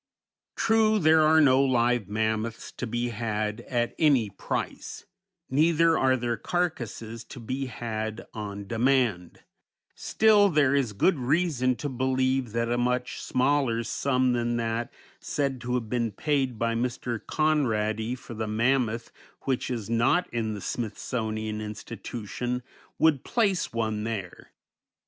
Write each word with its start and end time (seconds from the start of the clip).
True, 0.55 0.97
there 0.97 1.21
are 1.21 1.39
no 1.39 1.61
live 1.61 2.07
mammoths 2.09 2.71
to 2.71 2.87
be 2.87 3.09
had 3.09 3.61
at 3.69 3.93
any 3.99 4.31
price; 4.31 5.05
neither 5.47 5.95
are 5.95 6.17
their 6.17 6.37
carcasses 6.37 7.23
to 7.25 7.39
be 7.39 7.67
had 7.67 8.25
on 8.33 8.65
demand; 8.65 9.43
still 9.93 10.49
there 10.49 10.73
is 10.73 10.93
good 10.93 11.19
reason 11.19 11.75
to 11.75 11.87
believe 11.87 12.51
that 12.53 12.71
a 12.71 12.79
much 12.79 13.21
smaller 13.21 13.83
sum 13.83 14.33
than 14.33 14.57
that 14.57 14.91
said 15.19 15.61
to 15.61 15.75
have 15.75 15.87
been 15.87 16.09
paid 16.11 16.57
by 16.57 16.73
Mr. 16.73 17.19
Conradi 17.23 18.15
for 18.17 18.33
the 18.33 18.47
mammoth 18.47 19.11
which 19.41 19.69
is 19.69 19.87
not 19.87 20.27
in 20.33 20.55
the 20.55 20.61
Smithsonian 20.61 21.61
Institution, 21.61 22.63
would 22.97 23.23
place 23.23 23.71
one 23.71 24.03
there. 24.03 24.49